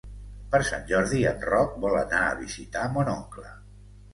[0.53, 3.57] Per Sant Jordi en Roc vol anar a visitar mon oncle.